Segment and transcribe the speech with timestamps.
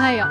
[0.00, 0.24] 哎呦，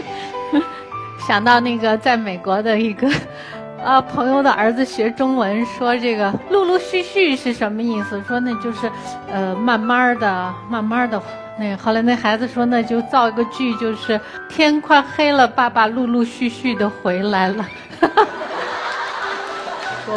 [1.28, 3.06] 想到那个在美国的一个
[3.84, 8.22] 啊朋友的儿子学中文，说这个陆陆续续是什么意思？
[8.26, 8.90] 说那就是
[9.30, 11.20] 呃慢慢的、慢慢的。
[11.58, 17.68] 那后来那孩子说，那就造一个句，就是天快黑了，爸爸陆陆续续的回来了。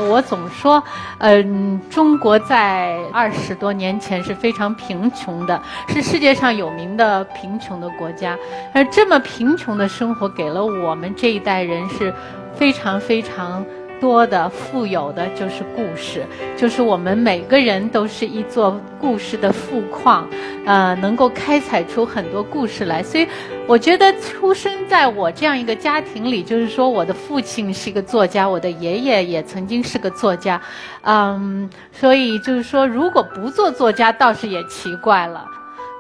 [0.10, 0.84] 我总说，
[1.20, 8.38] 嗯，中国在二十多年前是非常贫穷的，是世界上有名的贫穷的国家。
[8.74, 12.14] 而这么贫穷的生活，给了我们这一代人是
[12.56, 13.66] 非常非常。
[14.02, 16.26] 多的富有的就是故事，
[16.58, 20.28] 就是我们每个人都是一座故事的富矿，
[20.66, 23.02] 呃，能够开采出很多故事来。
[23.02, 23.26] 所以，
[23.66, 30.62] 我觉得出生在我这样一个家庭里，就是说我的父亲是一个作家，我的爷爷也曾经是个作家，
[31.02, 35.46] 嗯，所以就是说，如果不做作家，倒是也奇怪了。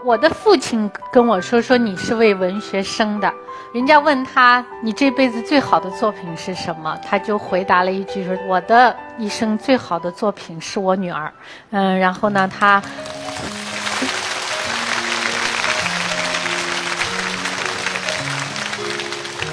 [0.03, 3.33] 我的父亲跟我说：“说你是为文学生的。”
[3.73, 11.31] 人家问他：“你这辈子最好的作品是什么？”他就回答了一句：“说我的一生最好的作品是我女儿。”
[11.71, 12.83] 嗯，然后呢，他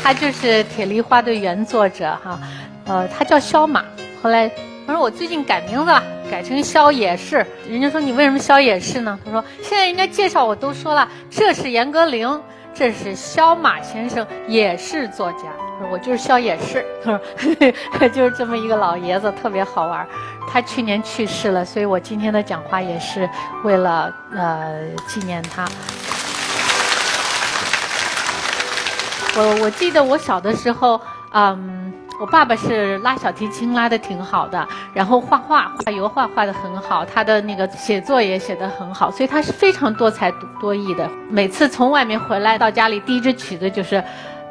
[0.03, 2.39] 他就是《铁梨花》的原作者哈，
[2.87, 3.85] 呃，他叫肖马。
[4.23, 4.51] 后来
[4.87, 9.19] 他说：“我最近改名字了。”改成萧野士，人家说你为什么萧野士呢？
[9.25, 12.41] 他说现在人家介绍我都说了，这是严歌苓，
[12.73, 15.49] 这是萧马先生，也是作家。
[15.91, 17.19] 我就是萧野士，他
[17.99, 20.07] 说 就是这么一个老爷子，特别好玩。
[20.49, 23.29] 他去年去世了，所以我今天的讲话也是
[23.65, 24.73] 为了呃
[25.09, 25.67] 纪念他。
[29.37, 31.01] 我我记得我小的时候，
[31.33, 31.93] 嗯。
[32.21, 41.09] 我爸爸是拉小提琴拉的挺好的，然后画画画油画画的很好，他的那个写作也写得很好，所以他是非常多才多艺的。
[41.31, 44.05] 每次从外面回来到家里，第一支曲子就是，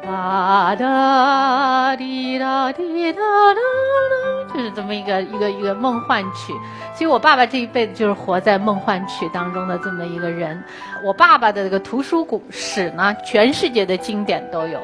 [0.06, 3.20] 啊哒滴哒滴哒
[3.54, 6.54] 哒，就是这么一个一个一个梦幻曲。
[6.94, 10.62] 其实我爸爸这一辈子就是活在梦幻曲当中的这么一个人。
[11.04, 14.80] 我爸爸的这个图书古史呢，全世界的经典都有。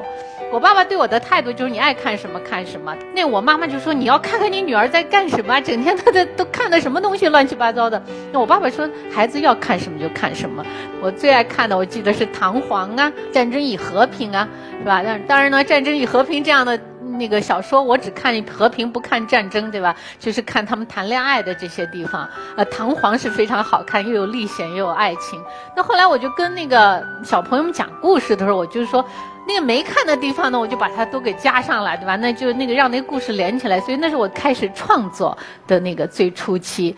[0.49, 2.95] 我爸爸对我的态度就是你爱看什么看什么。
[3.13, 8.01] 那我妈妈就说你要看看你女儿在干什么，整天都在都看的什么东西乱七八糟的。
[8.31, 10.65] 那我爸爸说孩子要看什么就看什么。
[11.01, 14.47] 我最爱看的我记得是《唐璜》啊，《战争与和平》啊，
[14.79, 15.01] 是吧？
[15.03, 16.79] 但当然呢，《战争与和平》这样的
[17.17, 19.93] 那个小说我只看和平不看战争，对吧？
[20.17, 22.27] 就是看他们谈恋爱的这些地方。
[22.55, 25.43] 呃，《唐璜》是非常好看，又有历险又有爱情。
[25.75, 29.05] 那后来我就跟那个小朋友们讲故事的时候，我就说。
[29.47, 32.17] 那个没看的地方呢，我就把它都给加上来，对吧？
[32.17, 35.35] 那就那个让那个故事连起来，所以那是我开始创作
[35.65, 36.93] 的那个最初期。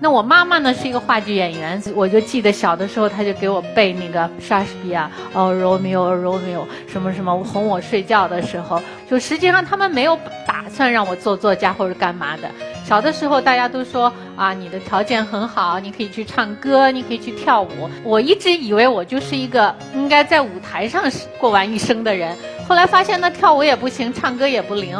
[0.00, 8.80] 那我妈妈呢是一个话剧演员，我就记得小的时候，她就给我背那个莎士比亚哦罗密欧，罗密欧什么什么哄我睡觉的时候，
[9.10, 12.50] 就实际上他们没有打算让我做作家或者干嘛的。
[12.86, 17.90] 小的时候大家都说啊，你的条件很好，你可以去唱歌，你可以去跳舞。
[18.04, 21.02] 我一直以为我就是一个应该在舞台上
[21.36, 22.32] 过完一生的人，
[22.68, 24.96] 后来发现那跳舞也不行，唱歌也不灵。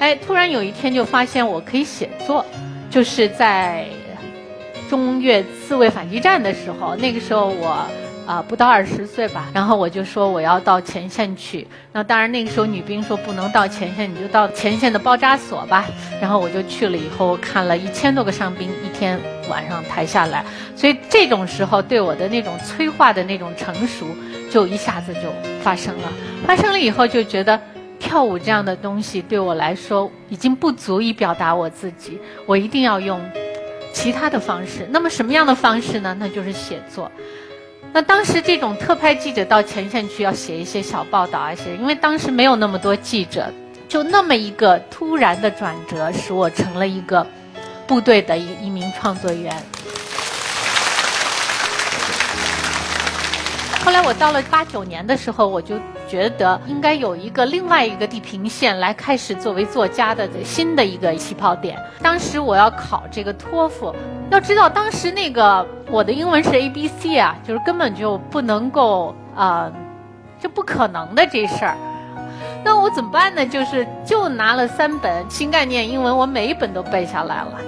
[0.00, 2.44] 哎，突然有一天就发现我可以写作。
[2.90, 3.86] 就是在
[4.90, 7.86] 中越自卫反击战的时候，那个时候我
[8.26, 11.66] 啊不到二十岁吧，然后我就说我要到前线去。
[11.92, 15.84] 那当然那个时候女兵说不能到前线，你就到前线的包扎所吧。
[16.20, 19.18] 然后我就去了，以后看了一千多个伤兵，一天
[19.48, 20.44] 晚上抬下来。
[20.74, 24.06] 所以这种时候对我的那种催化的那种成熟，
[24.50, 26.12] 就一下子就发生了。
[26.46, 27.60] 发生了以后就觉得。
[27.96, 33.18] 跳舞这样的东西对我来说已经不足以表达我自己，我一定要用
[33.94, 34.86] 其他的方式。
[34.90, 36.14] 那么什么样的方式呢？
[36.20, 37.10] 那就是写作。
[37.94, 43.48] 那当时这种特派记者到前线去要写一些小报道啊，写，因为当时没有那么多记者，
[43.88, 47.24] 就那么一个突然的转折，使我成了一个
[47.86, 49.54] 部队的一一名创作员。
[53.84, 55.76] 后来我到了八九年的时候，我就。
[56.14, 61.76] 觉得应该有一个另外一个地平线来开始作为作家的新的一个起跑点。
[62.00, 63.92] 当时我要考这个托福，
[64.30, 69.68] 要知道当时那个我的英文是 A B C 啊，就是根本就不能够啊，
[70.40, 71.76] 这不可能的这事儿。
[72.62, 73.44] 那我怎么办呢？
[73.44, 77.58] 就是就拿了三本新概念英文，我每一本都背下来了。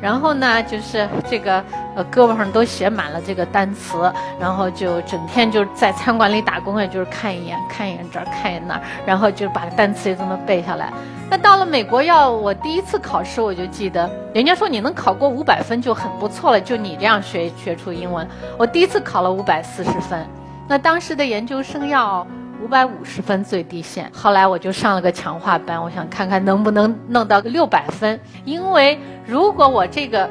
[0.00, 1.62] 然后呢，就是这个
[1.94, 10.92] 呃胳膊上都写满了这个单词，然后就整天就在餐馆里打工，也就是看一眼看一眼这儿看一眼那儿，然后就把单词也这么背下来。
[11.28, 18.26] 那到了美国要我第一次考试，我就记得人家说你能考过五百分就很不错了，就你这样学学出英文。
[18.56, 20.24] 我第一次考了五百四十分，
[20.68, 22.24] 那当时的研究生要
[22.62, 30.28] 五百五十分最低线，后来我就上了个强化班，我想看看能不能弄到个六百分，因为如果我这个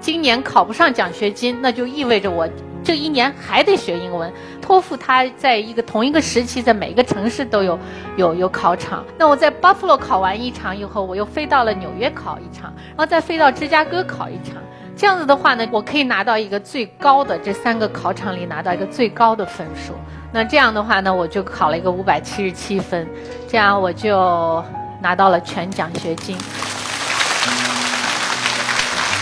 [0.00, 2.48] 今年考不上奖学金，那就意味着我。
[2.84, 4.32] 这一年还得学英文，
[4.62, 7.76] 托福它在一个同一个时期，在每个城市都有
[8.16, 9.04] 有有考场。
[9.18, 14.62] 那我在 Buffalo 考完一场以后，我又飞到了纽约考一场，然后再飞到芝加哥考一场。
[14.96, 19.92] 这样子的话呢，我可以拿到一个最高的这三个考场里拿到一个最高的分数。
[20.32, 23.06] 那这样的话呢，我就考了一个五百七十七分，
[23.46, 24.64] 这样我就
[25.02, 26.34] 拿到了全奖学金，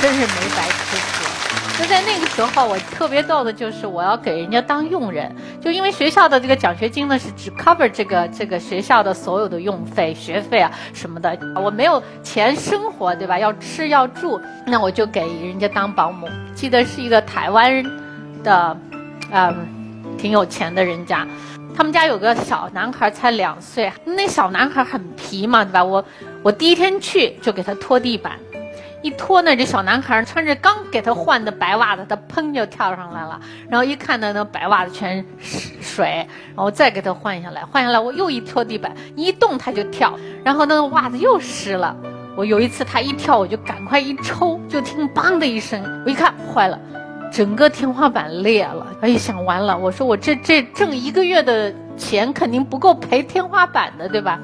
[0.00, 0.26] 真是没
[0.56, 1.24] 白吃苦。
[1.76, 13.38] 就在那个时候，我特别逗的就是我要给人家当佣人，就因为学校的这个奖学金呢是只 cover 这个这个学校的所有的用费、学费啊什么的，我没有钱生活，对吧？
[13.38, 16.28] 要吃要住，那我就给人家当保姆。
[16.54, 17.82] 记得是一个台湾
[18.42, 18.76] 的，
[19.30, 19.66] 嗯，
[20.18, 21.26] 挺有钱的人家，
[21.74, 25.82] 他们家有个小男孩才两岁，那小男孩很皮嘛，对吧？
[25.82, 26.04] 我
[26.42, 28.38] 我第一天去就给他拖地板。
[29.04, 33.38] 一拖呢，这小男孩穿着刚给他换的白袜子，他砰就跳上来了。
[33.68, 41.94] 然后一看呢，那白袜子全是水，然后再给他换下来，换下来我又一拖地板，一动他就跳，然后那个袜子又湿了。
[42.34, 46.80] 我有一次他一跳，我就赶快一抽，就听梆的一声，我一看坏了，
[47.30, 48.86] 整个天花板裂了。
[49.02, 54.40] 哎，想完了，我说我这这挣一个月的钱肯定不够赔天花板的，对吧？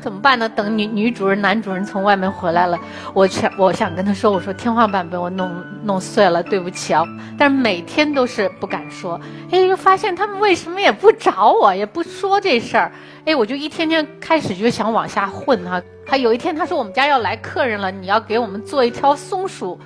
[0.00, 0.48] 怎么办呢？
[0.48, 2.78] 等女女主人、男主人从外面回来了，
[3.12, 5.50] 我想我想跟他说，我说天花板被我弄
[5.84, 7.04] 弄碎了，对不起啊。
[7.38, 9.20] 但是每天都是不敢说，
[9.50, 12.90] 哎，就发现他们为什么也不找我，也不说这事儿，
[13.24, 15.80] 哎，我就一天天开始就想往下混哈。
[16.06, 19.78] 他有一天他说我们家要来客人了，你要给我们做一条松鼠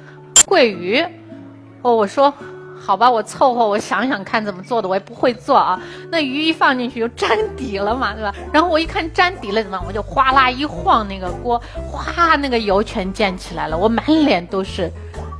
[0.46, 1.04] 桂鱼，
[1.82, 2.32] 哦，我说。
[2.84, 5.80] 好吧，我凑合，我想想看怎么做的，我也不会做啊。
[6.10, 8.34] 那鱼一放进去就粘底了嘛，对吧？
[8.52, 11.60] 然后我一看粘底了怎么，我就哗啦一晃那个锅，
[11.90, 14.90] 哗，那个油全溅起来了，我满脸都是，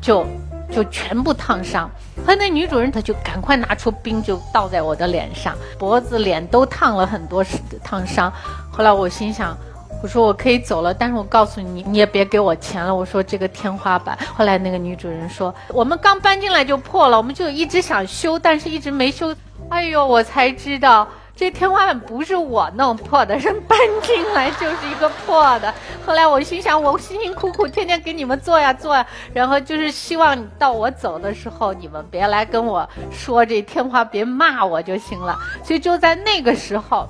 [0.01, 0.25] 就
[0.73, 1.91] 就全部烫伤。
[2.27, 7.45] 和那女主人她就赶快拿出冰就倒在我的脸上，脖子、脸都烫了很多
[7.83, 8.33] 烫伤。
[8.73, 9.55] 后来我心想。
[10.03, 12.95] 我说我可以走了，但是我告诉你，你也别给我钱了。
[12.95, 19.35] 我说这个天花板，后来那个女主人说，我们刚搬进来就破了，我们就一直想修，但是一直没修。
[19.71, 25.73] 哎呦，我才知道这天花板不是我弄破的，是搬进来就是一个破的。
[26.05, 35.39] 后来我心想，我辛辛苦苦天天给你们做呀做呀，然后就是希望到我走的时候，你们别来跟我说这天花，别骂我就行了。
[35.65, 37.09] 所以就在那个时候。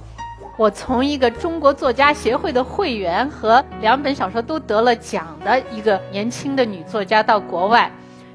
[0.57, 7.91] 我从一个中国作家协会的会员和两本小说都得了奖的一个年轻的女作家到国外，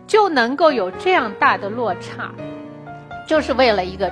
[0.05, 2.29] 就能够有这样大的落差，
[3.25, 4.11] 就是为了一个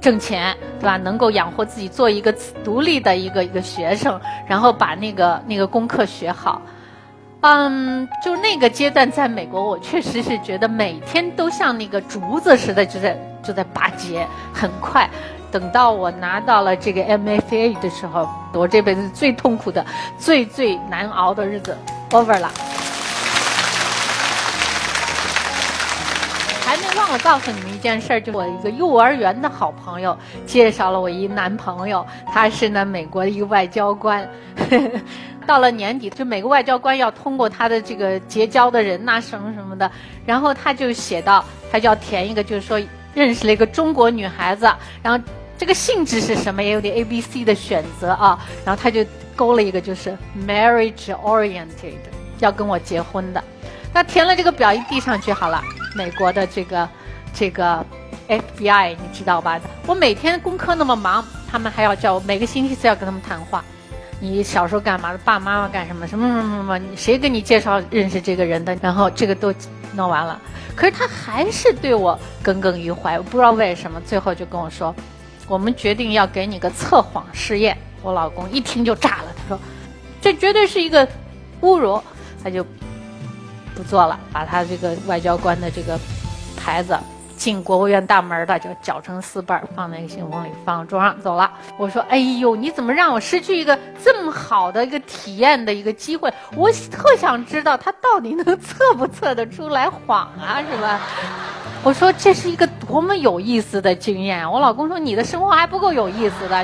[0.00, 0.96] 挣钱，对吧？
[0.96, 2.34] 能够养活自己，做一个
[2.64, 6.62] 独立的一个一个学生，然后把那个那个功课学好。
[7.42, 15.10] 嗯，就那个阶段，在美国，我确实是觉得每天都像那个竹子似的，就在就在拔节，很快。
[15.52, 19.84] 等到我拿到了这个 MFA 的时候，我这辈子最痛苦的、
[20.18, 21.76] 最最难熬的日子
[22.10, 22.50] over 了。
[26.64, 30.16] 还没忘了告诉你们一件事儿，就我一个幼儿园的好朋友
[30.46, 34.26] 介绍了我一男朋友，他是呢美国的一个外交官。
[35.46, 39.90] 到了年底，就每个外交官要通过他的这个结交的人呐，什么什么的，
[40.24, 42.80] 然后他就写到，他就要填一个，就是说
[43.12, 44.64] 认识了一个中国女孩子，
[45.02, 45.22] 然后。
[45.58, 46.62] 这个性质是什么？
[46.62, 48.38] 也有点 A、B、C 的选择啊。
[48.64, 49.04] 然后他就
[49.36, 50.16] 勾了一个，就是
[50.46, 51.94] marriage oriented，
[52.38, 53.42] 要跟我结婚的。
[53.92, 55.62] 那填了这个表一递上去好了。
[55.94, 56.88] 美国的这个
[57.34, 57.84] 这个
[58.28, 59.60] FBI，你知道吧？
[59.86, 63.62] 我每天功课那么忙，他们还要叫我每个星期四要跟他们谈话。
[64.18, 65.18] 你小时候干嘛的？
[65.18, 66.06] 爸爸妈妈干什么？
[66.06, 66.96] 什么什么什么？
[66.96, 68.74] 谁给你介绍认识这个人的？
[68.80, 69.52] 然后这个都
[69.94, 70.40] 弄完了，
[70.74, 74.00] 可是他还是对我耿耿于怀，我不知道为什么。
[74.00, 74.94] 最后就跟我说。
[75.48, 79.60] 我们决定要给你个测谎试验，我老公一听就炸了，他说
[80.20, 81.06] ：“这绝对是一个
[81.60, 82.00] 侮辱。”
[82.42, 82.64] 他就
[83.74, 85.98] 不做了，把他这个外交官的这个
[86.56, 86.98] 牌子
[87.36, 91.50] 进国务院大门的就绞成四瓣，放在一个信封里，放桌上走了。
[91.76, 96.32] 我说：“哎呦，你怎么让我失去一个这么好的一个体验的一个机会？
[96.56, 101.00] 我特想知道他到底能测不测得出来谎啊，是吧？”
[101.84, 104.52] 我说这是一个多么有意思的经验！
[104.52, 106.62] 我老公说你的生活还不够有意思的，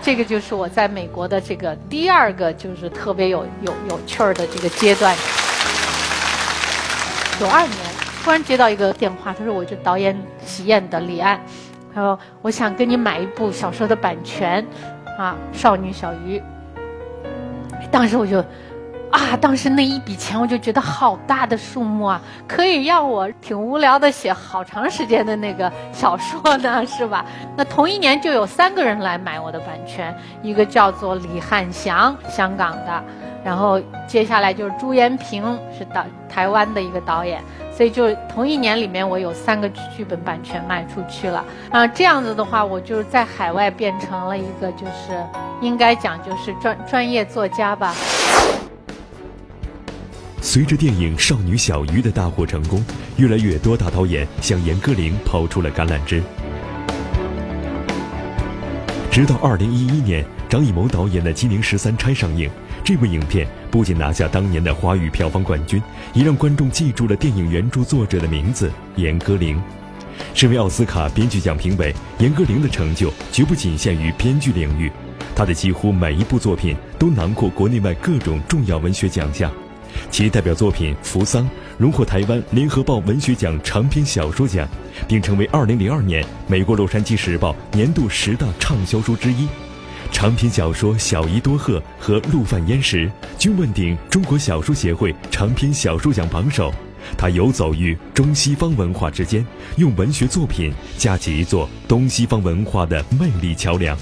[0.00, 5.12] 这个就是我在美国的这个第二个就是特别有有有趣儿的这个阶段。
[7.40, 7.76] 九二年
[8.22, 10.16] 突然接到一个电话，他说我就导演
[10.46, 11.40] 喜宴的李安，
[11.92, 14.64] 他说我想跟你买一部小说的版权，
[15.18, 16.40] 啊，少女小鱼。
[17.90, 18.44] 当时我就。
[19.10, 27.24] 啊，当时那一笔钱我就觉得好大的数目啊，可以让我挺无聊的写好长时间的那个小说呢，是吧？
[27.56, 33.02] 那同一年就有三个人来买我的版权，一个叫做李汉祥，香港的，
[33.44, 45.20] 然后接下来就是朱延平，是导台湾的一个导演，所以就同一年里面我有三个剧本版权卖出去了啊，这样子的话，我就在海外变成了一个就是
[45.60, 47.92] 应该讲就是专专业作家吧。
[50.42, 52.82] 随着电影《少女小鱼》的大获成功，
[53.18, 56.22] 越来越多大导演向严歌苓抛出了橄榄枝。
[59.10, 62.50] 直到二零一一年，张艺谋导演的《金陵十三钗》上映，
[62.82, 65.82] 这部影片不仅拿下当年的华语票房冠军，
[66.14, 69.56] 也让观众记住了电影原著作者的名字——严歌苓。
[70.32, 74.90] 身为奥斯卡编剧奖评委，严歌苓的成就绝不仅限于编剧领域，
[75.36, 79.52] 她的几乎每一部作品都囊括国内外各种重要文学奖项。
[80.10, 81.44] 其代表作品《扶桑》
[81.78, 84.68] 荣获台湾联合报文学奖长篇小说奖，
[85.08, 89.48] 并成为2002年美国《洛杉矶时报》年度十大畅销书之一。
[90.12, 93.06] 长篇小说《小姨多鹤》和《陆犯焉识》
[93.38, 96.72] 均问鼎中国小说协会长篇小说奖榜首。
[97.16, 103.96] 他游走于中西方文化之间，用文学作品架起一座东西方文化的魅力桥梁。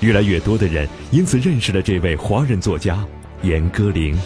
[0.00, 3.04] 越来越多的人因此认识了这位华人作家
[3.42, 4.16] 严歌苓。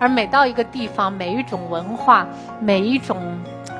[0.00, 2.26] 而每到一个地方，每一种文化，
[2.58, 3.18] 每一种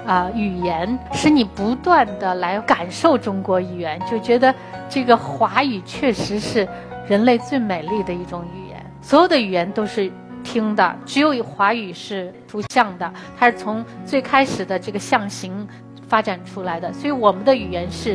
[0.06, 4.54] 啊语言，使你不断的来感受中国语言，就觉得
[4.86, 6.68] 这个华语确实是
[7.08, 8.84] 人类最美丽的一种语言。
[9.00, 10.12] 所有的语言都是
[10.44, 15.66] 听的，只有华语是图像的，它是从最开始的这个象形
[16.06, 18.14] 发展出来的，所以我们的语言是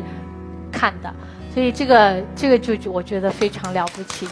[0.71, 1.11] 看的，
[1.51, 4.27] 所以这个这个就我觉得非常了不起。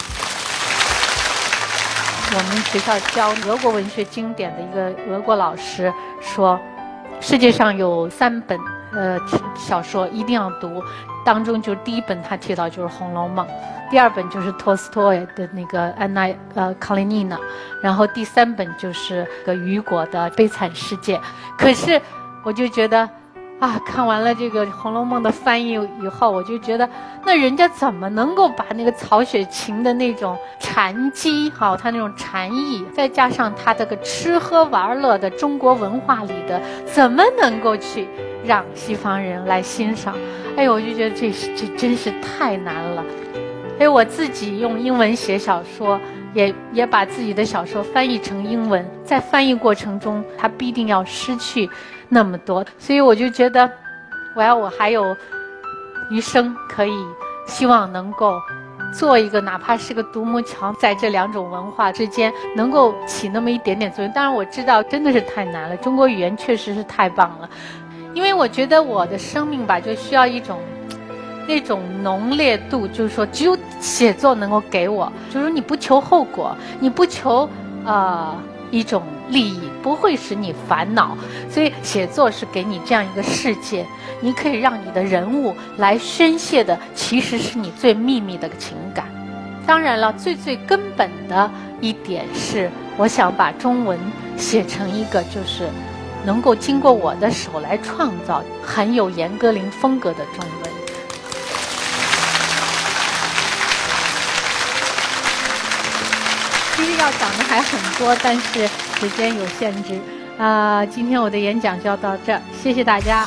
[2.35, 6.59] 我们学校教俄国文学经典的一个俄国老师说，
[7.19, 8.59] 世界上有三本
[8.91, 9.19] 呃
[9.55, 10.81] 小说一定要读，
[11.23, 13.45] 当中就第一本他提到就是《红楼梦》，
[13.91, 17.35] 第二本就是托斯托耶的那个《安娜呃卡列尼娜》，
[17.83, 21.17] 然后第三本就是个雨果的《悲惨世界》。
[21.55, 22.01] 可是
[22.43, 23.07] 我就觉得。
[23.63, 26.89] 啊，看完了这个《红楼梦》的翻译以后，我就觉得，
[27.25, 38.05] 那人家怎么能够把那个曹雪芹的那种禅机，好，他那种禅意，再加上他这个吃喝玩乐的中国文化里的，怎么能够去
[38.43, 40.13] 让西方人来欣赏？
[40.57, 43.01] 哎呦，我就觉得这是这真是太难了。
[43.79, 45.97] 哎，我自己用英文写小说，
[46.33, 51.69] 也也把自己的小说翻译成英文，在翻译过程中，他必定要失去。
[52.09, 53.69] 那么多，所以我就觉得，
[54.35, 55.15] 我要我还有
[56.11, 56.93] 余生可以，
[57.47, 58.39] 希望能够
[58.93, 64.13] 做一个，哪怕是个独木桥，在这两种文化之间能够起那么一点点作用。
[64.13, 67.49] 当然我知道真的是太难了，中国语言确实是太棒了，
[68.13, 70.59] 因为我觉得我的生命吧，就需要一种
[71.47, 77.49] 那种浓烈度，就是说只有写作能够给我，就是你不求后果，你不求
[77.85, 78.35] 呃。
[78.71, 81.15] 一种利益不会使你烦恼，
[81.47, 83.85] 所以写作是给你这样一个世界，
[84.19, 89.05] 你可以让你的人物来宣泄的，其实是你最秘密的情感。
[89.67, 93.99] 当然了，最最根本的一点是，我想把中文
[94.37, 95.69] 写成一个，就是
[96.25, 100.72] 能够经过我的手来创造很有严歌苓风格的中文。
[107.03, 108.65] 要讲的还很多，但是
[108.97, 109.99] 时间有限制，
[110.37, 113.21] 啊，今天我的演讲就要到这，谢谢大家。